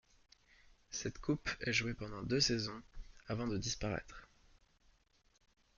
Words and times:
Cette 0.89 1.19
coupe 1.19 1.47
est 1.61 1.73
jouée 1.73 1.93
pendant 1.93 2.23
deux 2.23 2.39
saisons 2.39 2.81
avant 3.27 3.45
de 3.47 3.59
disparaître. 3.59 4.27